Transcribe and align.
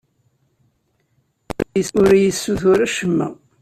Ur 1.99 2.09
iyi-ssutur 2.13 2.79
acemma. 2.85 3.27